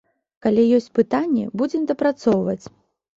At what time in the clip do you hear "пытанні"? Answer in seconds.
0.99-1.43